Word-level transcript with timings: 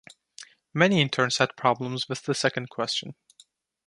Many 0.73 0.99
interns 0.99 1.37
had 1.37 1.55
problems 1.55 2.09
with 2.09 2.23
the 2.23 2.33
second 2.33 2.71
question. 2.71 3.13